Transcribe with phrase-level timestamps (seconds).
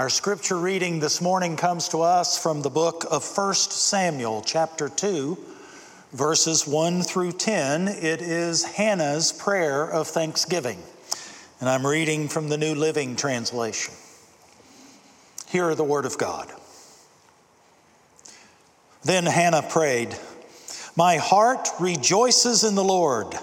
[0.00, 4.88] Our scripture reading this morning comes to us from the book of 1 Samuel, chapter
[4.88, 5.36] 2,
[6.12, 7.86] verses 1 through 10.
[7.86, 10.78] It is Hannah's prayer of thanksgiving,
[11.60, 13.92] and I'm reading from the New Living Translation.
[15.48, 16.50] Hear the word of God.
[19.04, 20.16] Then Hannah prayed,
[20.96, 23.34] My heart rejoices in the Lord.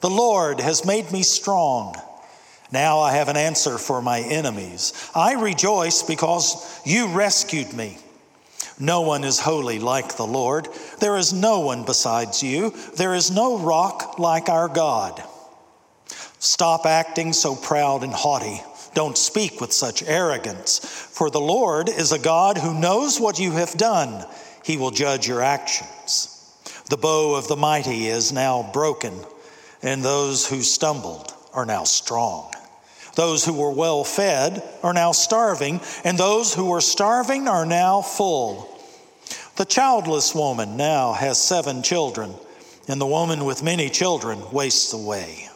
[0.00, 1.94] The Lord has made me strong.
[2.72, 4.92] Now I have an answer for my enemies.
[5.14, 7.98] I rejoice because you rescued me.
[8.78, 10.68] No one is holy like the Lord.
[11.00, 12.70] There is no one besides you.
[12.96, 15.22] There is no rock like our God.
[16.38, 18.62] Stop acting so proud and haughty.
[18.94, 23.52] Don't speak with such arrogance, for the Lord is a God who knows what you
[23.52, 24.26] have done.
[24.64, 26.32] He will judge your actions.
[26.88, 29.14] The bow of the mighty is now broken,
[29.82, 32.52] and those who stumbled are now strong.
[33.16, 38.02] Those who were well fed are now starving, and those who were starving are now
[38.02, 38.68] full.
[39.56, 42.34] The childless woman now has seven children,
[42.86, 45.48] and the woman with many children wastes away.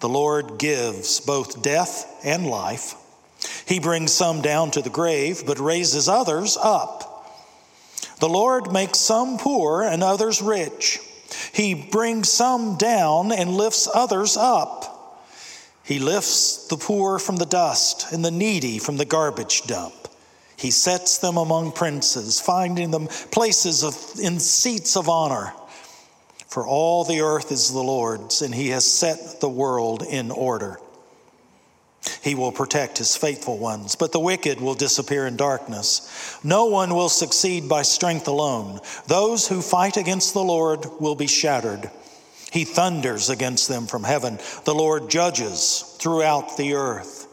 [0.00, 2.94] The Lord gives both death and life.
[3.66, 7.12] He brings some down to the grave, but raises others up.
[8.18, 11.00] The Lord makes some poor and others rich.
[11.52, 14.95] He brings some down and lifts others up.
[15.86, 19.94] He lifts the poor from the dust and the needy from the garbage dump.
[20.56, 25.52] He sets them among princes, finding them places of, in seats of honor.
[26.48, 30.80] For all the earth is the Lord's, and he has set the world in order.
[32.20, 36.40] He will protect his faithful ones, but the wicked will disappear in darkness.
[36.42, 38.80] No one will succeed by strength alone.
[39.06, 41.90] Those who fight against the Lord will be shattered.
[42.52, 44.38] He thunders against them from heaven.
[44.64, 47.26] The Lord judges throughout the earth.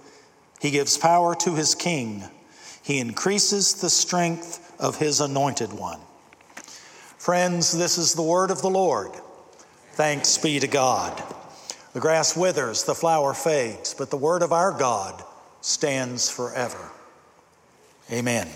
[0.59, 2.23] He gives power to his king.
[2.81, 5.99] He increases the strength of his anointed one.
[7.17, 9.11] Friends, this is the word of the Lord.
[9.91, 11.21] Thanks be to God.
[11.93, 15.23] The grass withers, the flower fades, but the word of our God
[15.61, 16.91] stands forever.
[18.11, 18.49] Amen.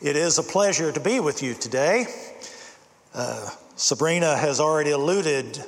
[0.00, 2.06] It is a pleasure to be with you today.
[3.12, 5.64] Uh, Sabrina has already alluded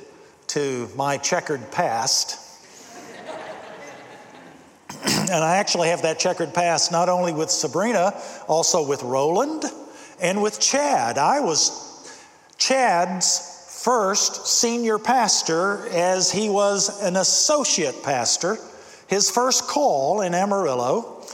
[0.47, 2.37] to my checkered past.
[5.05, 9.63] and I actually have that checkered past not only with Sabrina, also with Roland
[10.19, 11.17] and with Chad.
[11.17, 12.13] I was
[12.57, 18.57] Chad's first senior pastor as he was an associate pastor,
[19.07, 21.25] his first call in Amarillo.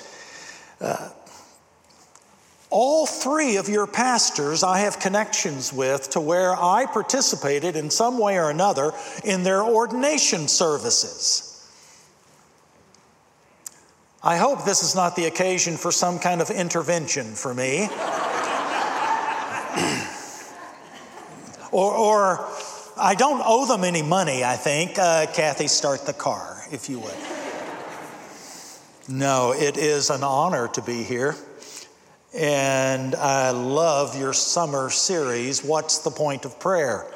[0.80, 1.10] Uh,
[2.70, 8.18] all three of your pastors I have connections with to where I participated in some
[8.18, 8.92] way or another
[9.24, 11.48] in their ordination services.
[14.22, 17.88] I hope this is not the occasion for some kind of intervention for me.
[21.72, 22.50] or, or,
[22.98, 24.98] I don't owe them any money, I think.
[24.98, 27.16] Uh, Kathy, start the car, if you would.
[29.08, 31.36] No, it is an honor to be here.
[32.38, 37.08] And I love your summer series, What's the Point of Prayer?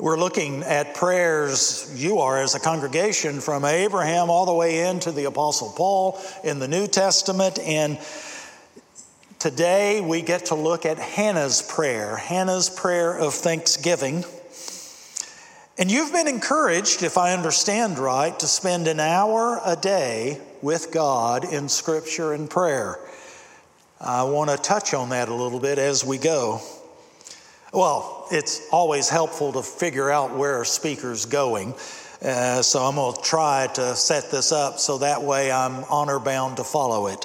[0.00, 5.12] We're looking at prayers, you are as a congregation, from Abraham all the way into
[5.12, 7.60] the Apostle Paul in the New Testament.
[7.60, 7.96] And
[9.38, 14.24] today we get to look at Hannah's prayer, Hannah's prayer of thanksgiving.
[15.78, 20.90] And you've been encouraged, if I understand right, to spend an hour a day with
[20.90, 22.98] God in Scripture and prayer.
[24.06, 26.60] I want to touch on that a little bit as we go.
[27.72, 31.72] Well, it's always helpful to figure out where a speaker's going.
[32.22, 36.18] Uh, so I'm going to try to set this up so that way I'm honor
[36.18, 37.24] bound to follow it.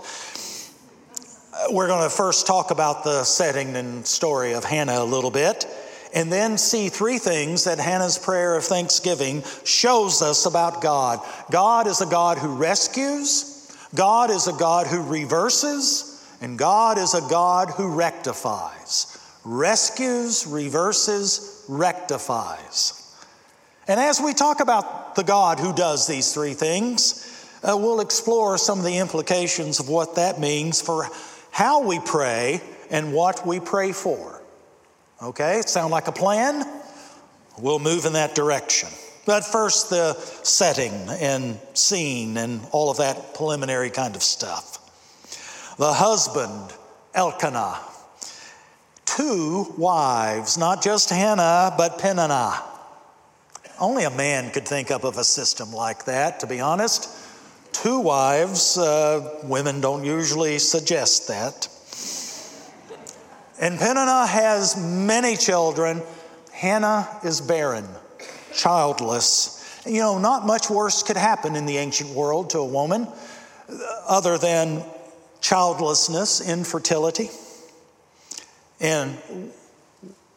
[1.69, 5.67] We're going to first talk about the setting and story of Hannah a little bit,
[6.15, 11.19] and then see three things that Hannah's prayer of thanksgiving shows us about God.
[11.51, 16.08] God is a God who rescues, God is a God who reverses,
[16.41, 22.95] and God is a God who rectifies, rescues, reverses, rectifies.
[23.87, 27.25] And as we talk about the God who does these three things,
[27.63, 31.07] uh, we'll explore some of the implications of what that means for
[31.51, 34.41] how we pray and what we pray for.
[35.21, 36.65] Okay, sound like a plan?
[37.57, 38.87] We'll move in that direction.
[39.25, 44.78] But first, the setting and scene and all of that preliminary kind of stuff
[45.79, 46.73] the husband,
[47.15, 47.79] Elkanah,
[49.05, 52.61] two wives, not just Hannah, but Peninnah.
[53.79, 57.09] Only a man could think up of a system like that, to be honest.
[57.71, 58.77] two wives.
[58.77, 61.69] Uh, women don't usually suggest that.
[63.61, 66.01] And Peninnah has many children.
[66.51, 67.87] Hannah is barren,
[68.53, 69.81] childless.
[69.85, 73.07] You know, not much worse could happen in the ancient world to a woman
[74.09, 74.83] other than
[75.41, 77.29] childlessness, infertility.
[78.79, 79.17] And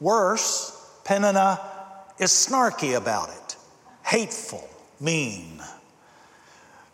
[0.01, 1.61] worse, Peninnah
[2.19, 3.57] is snarky about it,
[4.05, 4.69] hateful,
[5.01, 5.61] mean.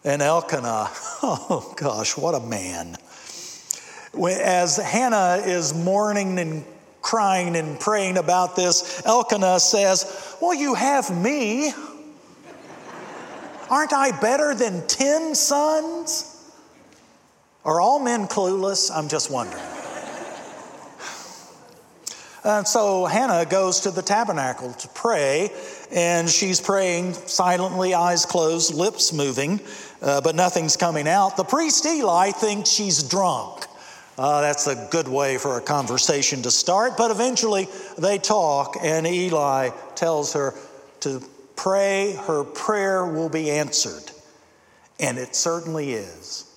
[0.05, 0.89] And Elkanah,
[1.23, 2.97] oh gosh, what a man.
[4.19, 6.65] As Hannah is mourning and
[7.03, 11.73] crying and praying about this, Elkanah says, Well, you have me.
[13.71, 16.38] Aren't I better than 10 sons?
[17.69, 18.91] Are all men clueless?
[18.91, 19.63] I'm just wondering.
[22.43, 25.51] And so Hannah goes to the tabernacle to pray,
[25.93, 29.61] and she's praying silently, eyes closed, lips moving,
[30.01, 31.37] uh, but nothing's coming out.
[31.37, 33.67] The priest Eli thinks she's drunk.
[34.17, 37.69] Uh, that's a good way for a conversation to start, but eventually
[37.99, 40.55] they talk, and Eli tells her
[41.01, 41.23] to
[41.55, 44.11] pray, her prayer will be answered.
[44.99, 46.48] And it certainly is.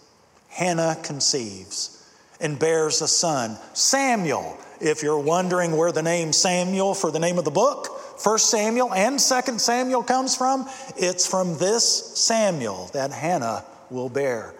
[0.51, 2.05] Hannah conceives
[2.39, 4.57] and bears a son, Samuel.
[4.79, 8.93] If you're wondering where the name Samuel for the name of the book, First Samuel
[8.93, 10.67] and Second Samuel comes from,
[10.97, 14.53] it's from this Samuel that Hannah will bear.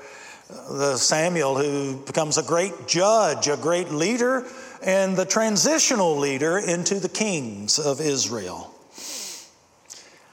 [0.48, 4.46] The Samuel who becomes a great judge, a great leader,
[4.84, 8.74] and the transitional leader into the kings of Israel.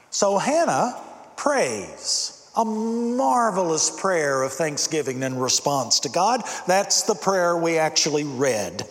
[0.09, 0.99] So Hannah
[1.35, 6.43] prays a marvelous prayer of thanksgiving in response to God.
[6.67, 8.81] That's the prayer we actually read.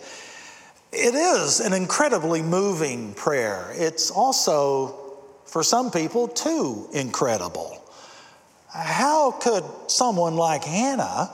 [0.91, 3.71] It is an incredibly moving prayer.
[3.75, 7.79] It's also, for some people, too incredible.
[8.73, 11.29] How could someone like Hannah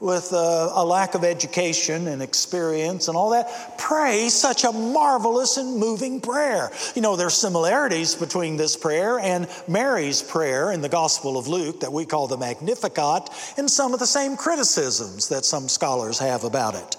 [0.00, 5.56] with a, a, lack of education and experience and all that, pray such a marvelous
[5.56, 6.70] and moving prayer.
[6.94, 11.80] You know, there's similarities between this prayer and Mary's prayer in the Gospel of Luke
[11.80, 16.44] that we call the Magnificat, and some of the same criticisms that some scholars have
[16.44, 16.96] about it.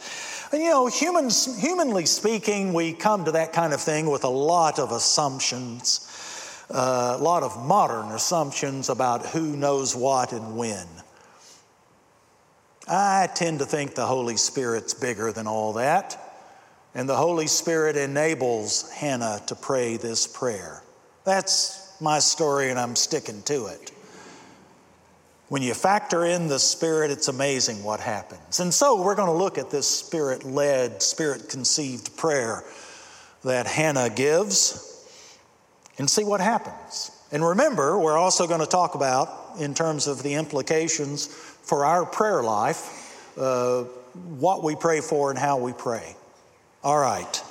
[0.51, 4.29] And you know, humans, humanly speaking, we come to that kind of thing with a
[4.29, 10.87] lot of assumptions, uh, a lot of modern assumptions about who knows what and when.
[12.87, 16.21] I tend to think the Holy Spirit's bigger than all that.
[16.93, 20.81] And the Holy Spirit enables Hannah to pray this prayer.
[21.23, 23.91] That's my story, and I'm sticking to it.
[25.47, 28.59] When you factor in the Spirit, it's amazing what happens.
[28.59, 32.63] And so we're going to look at this Spirit led, Spirit conceived prayer
[33.43, 34.91] that Hannah gives
[35.97, 37.11] and see what happens.
[37.31, 41.27] And remember, we're also going to talk about, in terms of the implications
[41.65, 43.83] for our prayer life, uh,
[44.37, 46.15] what we pray for and how we pray.
[46.83, 47.43] All right.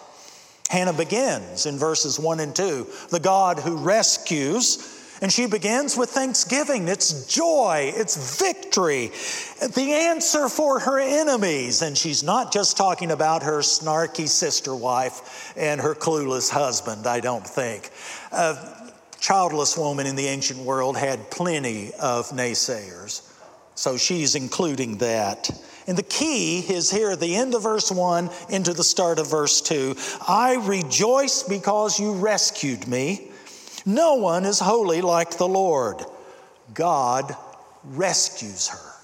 [0.70, 4.90] Hannah begins in verses 1 and 2, the God who rescues.
[5.22, 6.88] And she begins with thanksgiving.
[6.88, 9.12] It's joy, it's victory,
[9.60, 11.82] the answer for her enemies.
[11.82, 17.20] And she's not just talking about her snarky sister wife and her clueless husband, I
[17.20, 17.90] don't think.
[18.32, 23.22] A childless woman in the ancient world had plenty of naysayers.
[23.74, 25.50] So she's including that.
[25.86, 29.30] And the key is here at the end of verse 1 into the start of
[29.30, 29.96] verse 2.
[30.26, 33.30] I rejoice because you rescued me.
[33.84, 36.02] No one is holy like the Lord.
[36.72, 37.36] God
[37.84, 38.94] rescues her.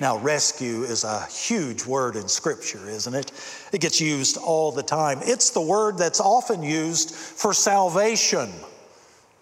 [0.00, 3.32] Now, rescue is a huge word in Scripture, isn't it?
[3.72, 5.18] It gets used all the time.
[5.22, 8.48] It's the word that's often used for salvation,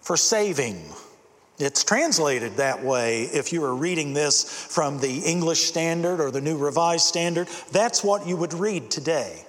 [0.01, 0.81] for saving.
[1.59, 6.41] It's translated that way if you were reading this from the English Standard or the
[6.41, 7.47] New Revised Standard.
[7.71, 9.43] That's what you would read today.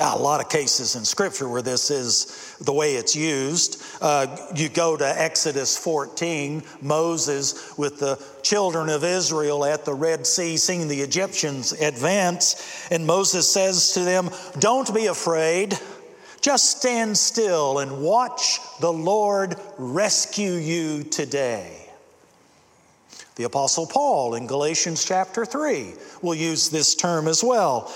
[0.00, 3.82] Ah, a lot of cases in Scripture where this is the way it's used.
[4.00, 10.26] Uh, you go to Exodus 14, Moses with the children of Israel at the Red
[10.26, 15.78] Sea, seeing the Egyptians advance, and Moses says to them, Don't be afraid.
[16.42, 21.88] Just stand still and watch the Lord rescue you today.
[23.36, 27.92] The Apostle Paul in Galatians chapter 3 will use this term as well.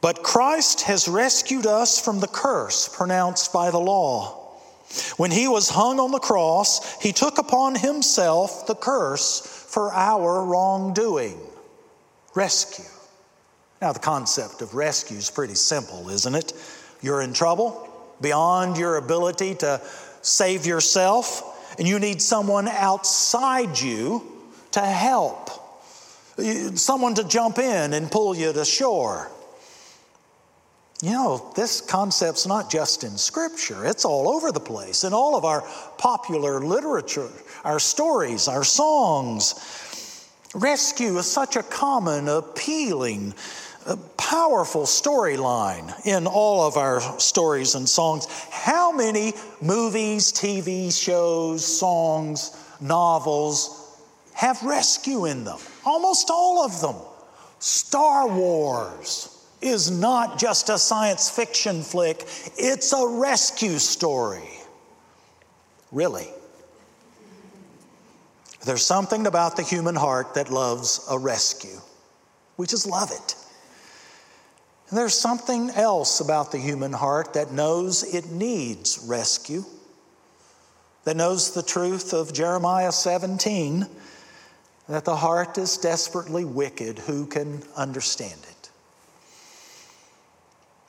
[0.00, 4.54] But Christ has rescued us from the curse pronounced by the law.
[5.16, 10.44] When he was hung on the cross, he took upon himself the curse for our
[10.44, 11.40] wrongdoing.
[12.36, 12.84] Rescue.
[13.80, 16.52] Now, the concept of rescue is pretty simple, isn't it?
[17.02, 17.88] You're in trouble
[18.20, 19.80] beyond your ability to
[20.22, 24.22] save yourself, and you need someone outside you
[24.72, 25.50] to help,
[26.74, 29.30] someone to jump in and pull you to shore.
[31.02, 35.36] You know, this concept's not just in Scripture, it's all over the place in all
[35.36, 35.62] of our
[35.98, 37.28] popular literature,
[37.64, 39.54] our stories, our songs.
[40.54, 43.34] Rescue is such a common, appealing,
[43.86, 48.26] uh, powerful storyline in all of our stories and songs.
[48.50, 54.00] How many movies, TV shows, songs, novels
[54.34, 55.58] have rescue in them?
[55.84, 56.96] Almost all of them.
[57.60, 62.24] Star Wars is not just a science fiction flick,
[62.56, 64.48] it's a rescue story.
[65.92, 66.28] Really.
[68.64, 71.80] There's something about the human heart that loves a rescue.
[72.56, 73.36] We just love it.
[74.88, 79.64] And there's something else about the human heart that knows it needs rescue,
[81.04, 83.86] that knows the truth of Jeremiah 17
[84.88, 87.00] that the heart is desperately wicked.
[87.00, 88.70] Who can understand it?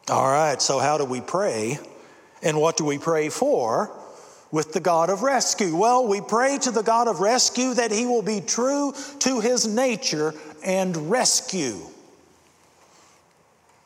[0.10, 1.80] All right, so how do we pray?
[2.44, 3.92] And what do we pray for?
[4.52, 5.76] with the God of rescue?
[5.76, 9.68] Well, we pray to the God of rescue that he will be true to his
[9.68, 11.80] nature and rescue.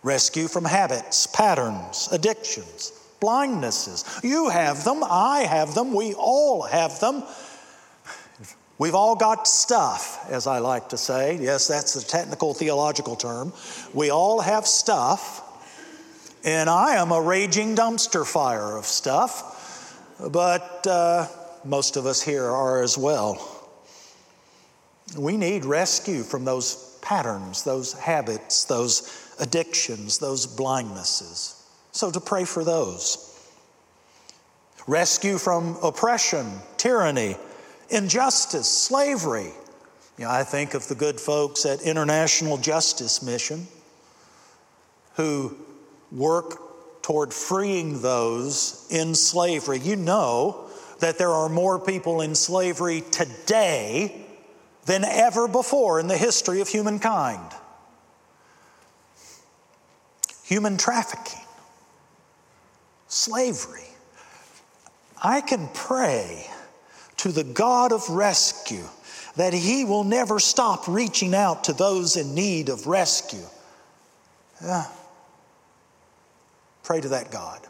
[0.03, 2.91] Rescue from habits, patterns, addictions,
[3.21, 4.23] blindnesses.
[4.23, 7.23] You have them, I have them, we all have them.
[8.77, 11.37] We've all got stuff, as I like to say.
[11.39, 13.53] Yes, that's the technical theological term.
[13.93, 15.43] We all have stuff,
[16.43, 19.59] and I am a raging dumpster fire of stuff
[20.29, 21.27] but uh,
[21.65, 23.47] most of us here are as well.
[25.17, 31.61] We need rescue from those patterns, those habits, those addictions, those blindnesses.
[31.91, 33.27] So to pray for those.
[34.87, 37.35] Rescue from oppression, tyranny,
[37.89, 39.51] injustice, slavery.
[40.17, 43.67] You know, I think of the good folks at International Justice Mission
[45.15, 45.55] who
[46.11, 49.79] work toward freeing those in slavery.
[49.79, 50.67] You know
[50.99, 54.25] that there are more people in slavery today
[54.85, 57.51] than ever before in the history of humankind.
[60.51, 61.45] Human trafficking,
[63.07, 63.87] slavery.
[65.23, 66.45] I can pray
[67.15, 68.83] to the God of rescue
[69.37, 73.45] that He will never stop reaching out to those in need of rescue.
[74.61, 74.87] Yeah.
[76.83, 77.61] Pray to that God.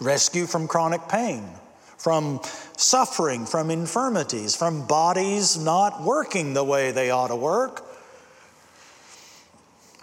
[0.00, 1.48] Rescue from chronic pain,
[1.96, 2.40] from
[2.76, 7.86] suffering, from infirmities, from bodies not working the way they ought to work,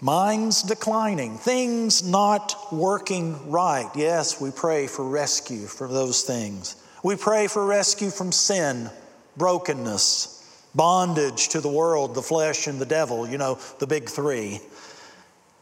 [0.00, 3.90] minds declining, things not working right.
[3.94, 6.76] Yes, we pray for rescue from those things.
[7.02, 8.90] We pray for rescue from sin,
[9.36, 10.34] brokenness,
[10.74, 14.60] bondage to the world, the flesh, and the devil, you know, the big three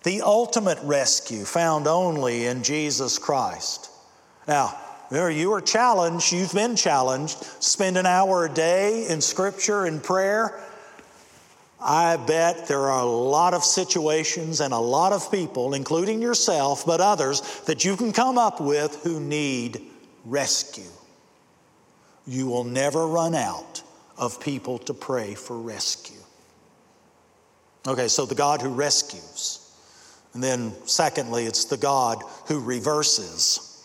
[0.06, 3.90] the ultimate rescue found only in Jesus Christ.
[4.46, 4.78] Now,
[5.10, 10.62] you are challenged, you've been challenged, spend an hour a day in Scripture and prayer.
[11.80, 16.86] I bet there are a lot of situations and a lot of people, including yourself,
[16.86, 19.82] but others, that you can come up with who need
[20.24, 20.90] rescue.
[22.26, 23.82] You will never run out
[24.16, 26.16] of people to pray for rescue.
[27.86, 29.62] Okay, so the God who rescues.
[30.34, 33.84] And then, secondly, it's the God who reverses.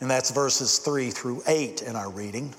[0.00, 2.54] And that's verses 3 through 8 in our reading.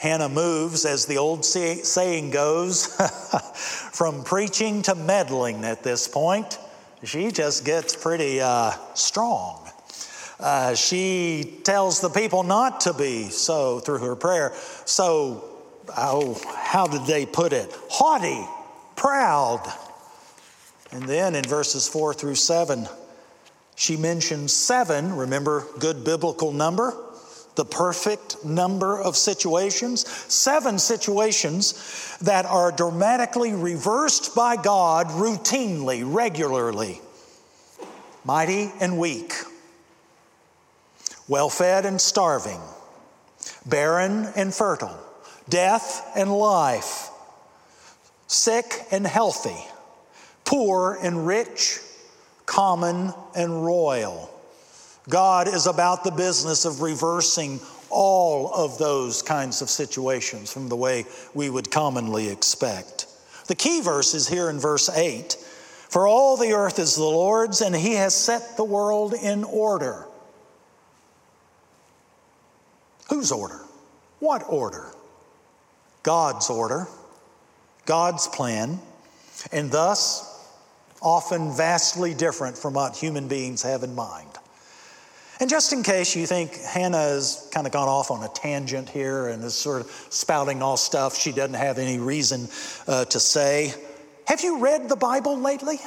[0.00, 2.86] Hannah moves, as the old saying goes,
[3.92, 6.58] from preaching to meddling at this point.
[7.04, 9.68] She just gets pretty uh, strong.
[10.38, 14.54] Uh, she tells the people not to be so through her prayer.
[14.86, 15.44] So,
[15.94, 17.70] oh, how did they put it?
[17.90, 18.48] Haughty,
[18.96, 19.70] proud,
[20.92, 22.88] and then in verses four through seven,
[23.76, 26.94] she mentions seven, remember, good biblical number,
[27.56, 37.00] the perfect number of situations, seven situations that are dramatically reversed by God routinely, regularly.
[38.24, 39.32] Mighty and weak,
[41.26, 42.60] well fed and starving,
[43.66, 44.98] barren and fertile,
[45.48, 47.08] death and life,
[48.26, 49.56] sick and healthy
[50.50, 51.78] poor and rich,
[52.44, 54.28] common and royal.
[55.10, 60.76] God is about the business of reversing all of those kinds of situations from the
[60.76, 63.06] way we would commonly expect.
[63.48, 65.34] The key verse is here in verse 8
[65.88, 70.06] For all the earth is the Lord's, and he has set the world in order.
[73.08, 73.60] Whose order?
[74.20, 74.92] What order?
[76.02, 76.86] God's order,
[77.84, 78.78] God's plan,
[79.52, 80.26] and thus
[81.02, 84.28] often vastly different from what human beings have in mind.
[85.40, 88.90] And just in case you think Hannah has kind of gone off on a tangent
[88.90, 92.46] here and is sort of spouting all stuff she doesn't have any reason
[92.86, 93.72] uh, to say,
[94.26, 95.78] have you read the Bible lately?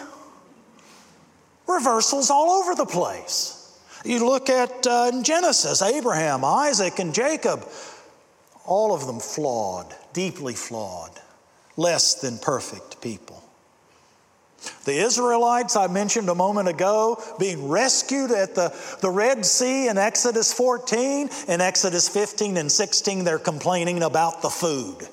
[1.68, 3.80] Reversals all over the place.
[4.04, 7.64] You look at uh, Genesis, Abraham, Isaac, and Jacob,
[8.66, 11.12] all of them flawed, deeply flawed,
[11.78, 13.43] less than perfect people.
[14.86, 19.98] The Israelites, I mentioned a moment ago, being rescued at the, the Red Sea in
[19.98, 21.30] Exodus 14.
[21.48, 25.08] In Exodus 15 and 16, they're complaining about the food.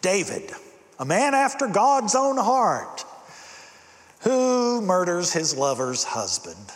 [0.00, 0.52] David,
[0.98, 3.04] a man after God's own heart,
[4.20, 6.72] who murders his lover's husband,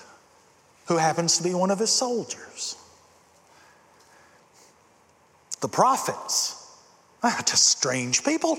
[0.87, 2.77] who happens to be one of his soldiers.
[5.61, 6.73] The prophets,
[7.45, 8.59] just strange people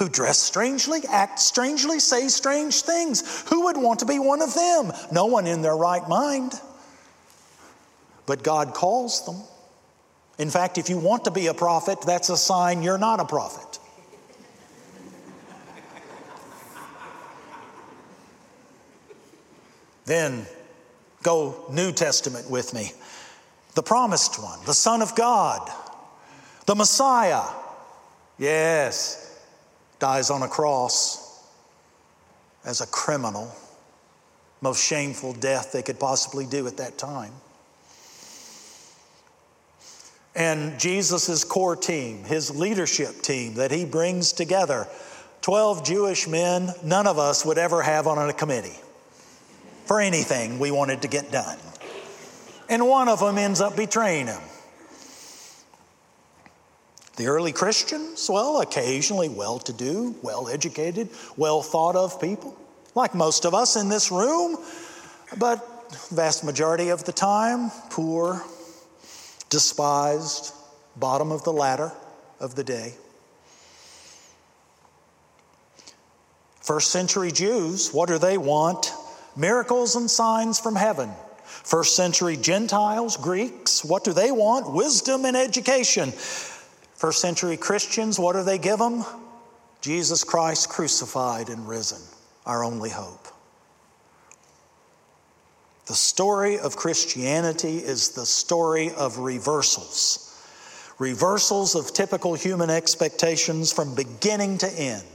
[0.00, 3.44] who dress strangely, act strangely, say strange things.
[3.50, 4.92] Who would want to be one of them?
[5.12, 6.58] No one in their right mind.
[8.24, 9.36] But God calls them.
[10.38, 13.26] In fact, if you want to be a prophet, that's a sign you're not a
[13.26, 13.78] prophet.
[20.06, 20.46] then
[21.22, 22.92] go New Testament with me.
[23.74, 25.70] The promised one, the Son of God,
[26.64, 27.44] the Messiah.
[28.38, 29.19] Yes,
[30.00, 31.44] dies on a cross
[32.64, 33.54] as a criminal,
[34.60, 37.32] most shameful death they could possibly do at that time.
[40.34, 44.86] And Jesus' core team, his leadership team that he brings together,
[45.42, 48.78] 12 Jewish men, none of us would ever have on a committee
[49.86, 51.58] for anything we wanted to get done.
[52.68, 54.40] And one of them ends up betraying him.
[57.20, 62.56] The early Christians, well, occasionally well to do, well educated, well thought of people,
[62.94, 64.56] like most of us in this room,
[65.36, 65.62] but
[66.08, 68.42] vast majority of the time, poor,
[69.50, 70.54] despised,
[70.96, 71.92] bottom of the ladder
[72.40, 72.94] of the day.
[76.62, 78.94] First century Jews, what do they want?
[79.36, 81.10] Miracles and signs from heaven.
[81.44, 84.72] First century Gentiles, Greeks, what do they want?
[84.72, 86.14] Wisdom and education.
[87.00, 89.06] First century Christians, what do they give them?
[89.80, 92.02] Jesus Christ crucified and risen,
[92.44, 93.26] our only hope.
[95.86, 100.26] The story of Christianity is the story of reversals.
[100.98, 105.06] Reversals of typical human expectations from beginning to end.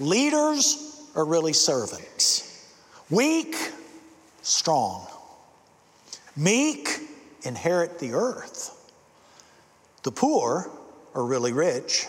[0.00, 2.74] Leaders are really servants.
[3.10, 3.54] Weak,
[4.40, 5.06] strong.
[6.38, 6.88] Meek,
[7.42, 8.70] inherit the earth.
[10.04, 10.70] The poor
[11.14, 12.06] or really rich.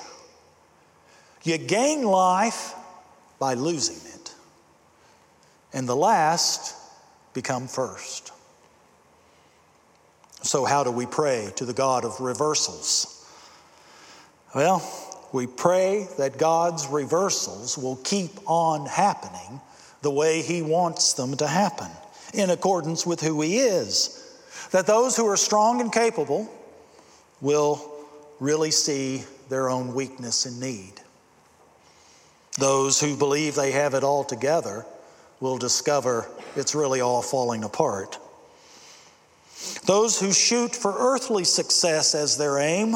[1.44, 2.74] You gain life
[3.40, 4.34] by losing it.
[5.74, 6.76] And the last
[7.34, 8.32] become first.
[10.42, 13.12] So, how do we pray to the God of reversals?
[14.54, 14.82] Well,
[15.34, 19.60] we pray that God's reversals will keep on happening
[20.02, 21.90] the way He wants them to happen,
[22.34, 24.22] in accordance with who He is.
[24.72, 26.50] That those who are strong and capable
[27.42, 27.95] will
[28.40, 30.94] really see their own weakness and need.
[32.58, 34.86] Those who believe they have it all together
[35.40, 38.18] will discover it's really all falling apart.
[39.86, 42.96] Those who shoot for earthly success as their aim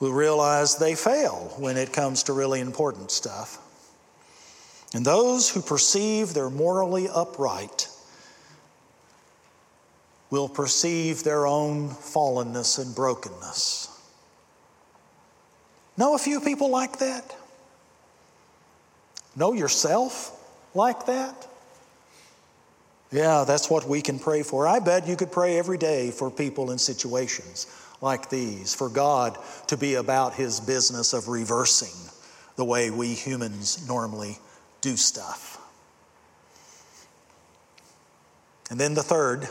[0.00, 3.58] will realize they fail when it comes to really important stuff.
[4.94, 7.88] And those who perceive they're morally upright
[10.30, 13.93] will perceive their own fallenness and brokenness.
[15.96, 17.36] Know a few people like that?
[19.36, 20.30] Know yourself
[20.74, 21.48] like that?
[23.12, 24.66] Yeah, that's what we can pray for.
[24.66, 27.66] I bet you could pray every day for people in situations
[28.00, 32.10] like these, for God to be about His business of reversing
[32.56, 34.38] the way we humans normally
[34.80, 35.60] do stuff.
[38.70, 39.48] And then the third,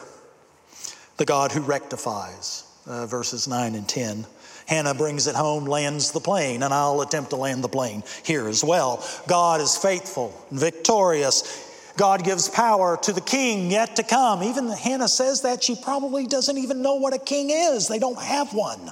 [1.17, 4.25] the God who rectifies, uh, verses 9 and 10.
[4.67, 8.47] Hannah brings it home, lands the plane, and I'll attempt to land the plane here
[8.47, 9.05] as well.
[9.27, 11.93] God is faithful and victorious.
[11.97, 14.43] God gives power to the king yet to come.
[14.43, 18.19] Even Hannah says that she probably doesn't even know what a king is, they don't
[18.19, 18.91] have one.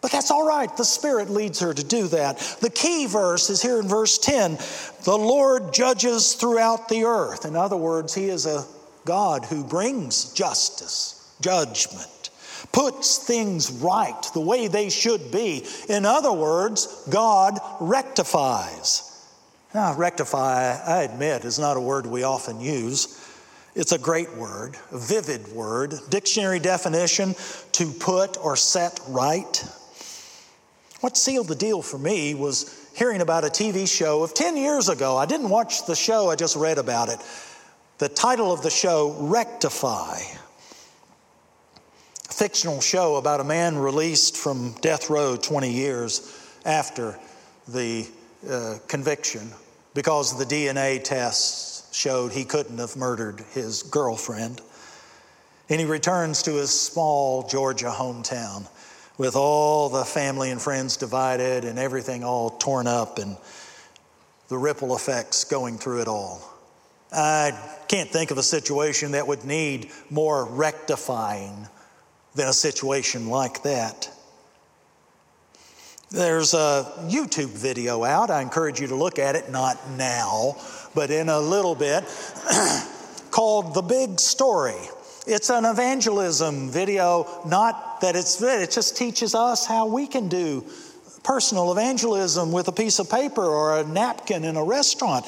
[0.00, 0.76] But that's all right.
[0.76, 2.38] The Spirit leads her to do that.
[2.60, 4.58] The key verse is here in verse 10
[5.04, 7.44] the Lord judges throughout the earth.
[7.44, 8.64] In other words, He is a
[9.04, 12.21] God who brings justice, judgment
[12.70, 15.66] puts things right the way they should be.
[15.88, 19.08] In other words, God rectifies.
[19.74, 23.18] Now, rectify, I admit, is not a word we often use.
[23.74, 25.94] It's a great word, a vivid word.
[26.10, 27.34] Dictionary definition
[27.72, 29.64] to put or set right.
[31.00, 34.90] What sealed the deal for me was hearing about a TV show of 10 years
[34.90, 35.16] ago.
[35.16, 37.18] I didn't watch the show, I just read about it.
[37.96, 40.18] The title of the show, Rectify.
[42.42, 47.16] Fictional show about a man released from death row 20 years after
[47.68, 48.04] the
[48.50, 49.48] uh, conviction
[49.94, 54.60] because the DNA tests showed he couldn't have murdered his girlfriend.
[55.68, 58.66] And he returns to his small Georgia hometown
[59.18, 63.36] with all the family and friends divided and everything all torn up and
[64.48, 66.42] the ripple effects going through it all.
[67.12, 71.68] I can't think of a situation that would need more rectifying
[72.34, 74.10] than a situation like that.
[76.10, 78.30] There's a YouTube video out.
[78.30, 80.56] I encourage you to look at it, not now,
[80.94, 82.04] but in a little bit,
[83.30, 84.76] called The Big Story.
[85.26, 90.66] It's an evangelism video, not that it's, it just teaches us how we can do
[91.22, 95.24] personal evangelism with a piece of paper or a napkin in a restaurant.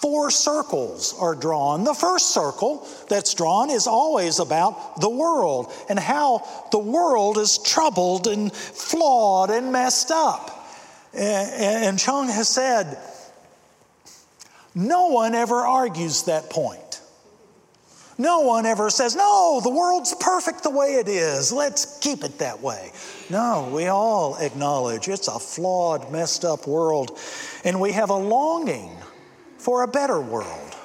[0.00, 1.84] Four circles are drawn.
[1.84, 7.56] The first circle that's drawn is always about the world and how the world is
[7.56, 10.68] troubled and flawed and messed up.
[11.14, 12.98] And Choung has said,
[14.74, 17.00] no one ever argues that point.
[18.18, 21.52] No one ever says, no, the world's perfect the way it is.
[21.52, 22.92] Let's keep it that way.
[23.30, 27.18] No, we all acknowledge it's a flawed, messed up world,
[27.64, 28.90] and we have a longing
[29.66, 30.76] for a better world.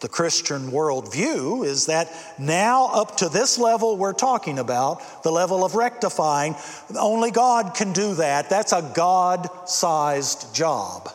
[0.00, 5.62] The Christian worldview is that now, up to this level we're talking about, the level
[5.62, 6.56] of rectifying,
[6.98, 8.48] only God can do that.
[8.48, 11.10] That's a God sized job.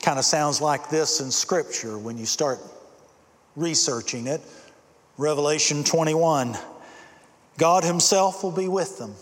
[0.00, 2.60] Kind of sounds like this in Scripture when you start
[3.56, 4.40] researching it.
[5.18, 6.56] Revelation 21
[7.58, 9.16] God Himself will be with them,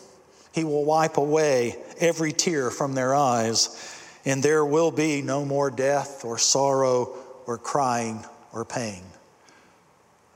[0.53, 3.90] He will wipe away every tear from their eyes
[4.24, 9.02] and there will be no more death or sorrow or crying or pain.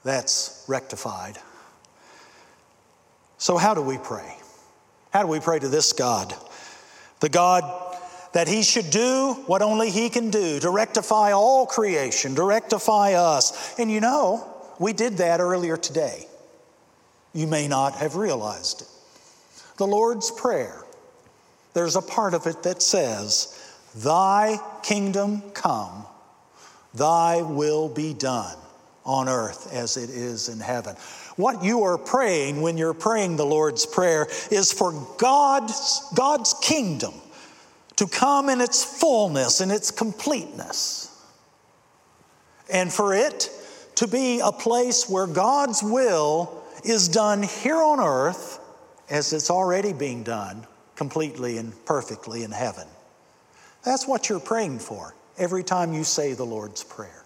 [0.04, 1.38] That's rectified.
[3.38, 4.36] So, how do we pray?
[5.12, 6.34] How do we pray to this God?
[7.20, 7.64] The God
[8.32, 13.14] that He should do what only He can do to rectify all creation, to rectify
[13.14, 13.78] us.
[13.78, 14.46] And you know,
[14.78, 16.26] we did that earlier today.
[17.32, 18.88] You may not have realized it.
[19.76, 20.82] The Lord's Prayer,
[21.74, 23.54] there's a part of it that says,
[23.94, 26.06] Thy kingdom come,
[26.94, 28.56] thy will be done
[29.04, 30.94] on earth as it is in heaven.
[31.36, 37.14] What you are praying when you're praying the Lord's Prayer is for God's, God's kingdom
[37.96, 41.04] to come in its fullness, in its completeness,
[42.70, 43.50] and for it
[43.96, 48.60] to be a place where God's will is done here on earth
[49.10, 52.86] as it's already being done completely and perfectly in heaven.
[53.88, 57.24] That's what you're praying for every time you say the Lord's Prayer.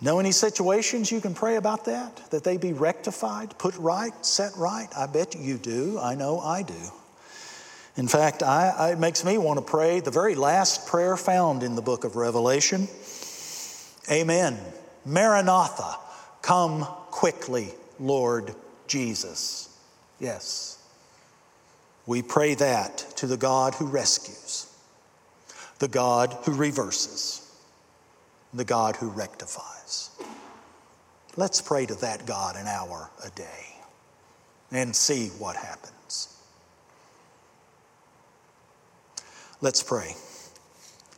[0.00, 2.16] Know any situations you can pray about that?
[2.32, 4.88] That they be rectified, put right, set right?
[4.98, 5.96] I bet you do.
[5.96, 6.74] I know I do.
[7.96, 11.62] In fact, I, I, it makes me want to pray the very last prayer found
[11.62, 12.88] in the book of Revelation
[14.10, 14.58] Amen.
[15.06, 15.98] Maranatha,
[16.42, 17.68] come quickly,
[18.00, 18.56] Lord
[18.88, 19.68] Jesus.
[20.18, 20.81] Yes.
[22.06, 24.66] We pray that to the God who rescues,
[25.78, 27.48] the God who reverses,
[28.52, 30.10] the God who rectifies.
[31.36, 33.76] Let's pray to that God an hour a day
[34.72, 36.36] and see what happens.
[39.60, 40.14] Let's pray.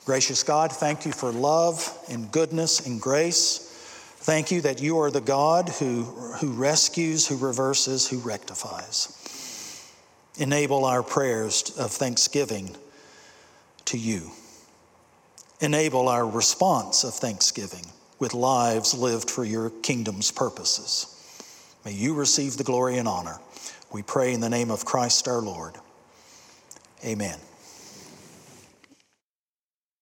[0.05, 3.71] Gracious God, thank you for love and goodness and grace.
[4.19, 9.14] Thank you that you are the God who, who rescues, who reverses, who rectifies
[10.37, 12.75] enable our prayers of thanksgiving
[13.87, 14.31] to you.
[15.61, 17.87] Enable our response of thanksgiving
[18.19, 21.11] with lives lived for your kingdom's purposes.
[21.85, 23.39] May you receive the glory and honor.
[23.93, 25.75] We pray in the name of Christ our Lord.
[27.05, 27.39] Amen.